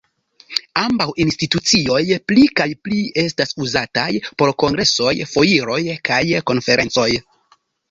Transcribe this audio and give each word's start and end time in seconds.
Ambaŭ 0.83 1.05
institucioj 1.25 1.99
pli 2.31 2.45
kaj 2.61 2.67
pli 2.87 3.03
estas 3.25 3.53
uzataj 3.67 4.07
por 4.41 4.55
kongresoj, 4.65 5.15
foiroj 5.37 5.79
kaj 6.11 6.21
konferencoj. 6.53 7.09